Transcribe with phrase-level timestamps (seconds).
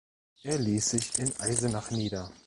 [0.41, 2.31] Er ließ sich in Eisenach nieder.